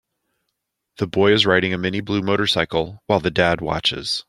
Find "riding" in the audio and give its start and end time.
1.45-1.75